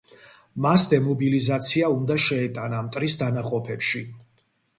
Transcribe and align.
მას 0.65 0.85
დემობილიზაცია 0.93 1.91
უნდა 1.99 2.17
შეეტანა 2.25 2.81
მტრის 2.89 3.19
დანაყოფებში. 3.21 4.05